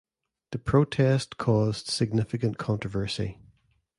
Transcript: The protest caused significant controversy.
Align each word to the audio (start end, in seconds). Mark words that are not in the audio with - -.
The 0.51 0.57
protest 0.57 1.37
caused 1.37 1.85
significant 1.85 2.57
controversy. 2.57 3.37